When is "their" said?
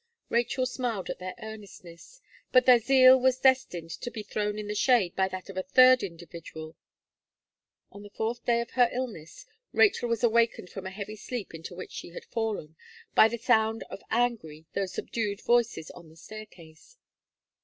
1.19-1.35, 2.65-2.79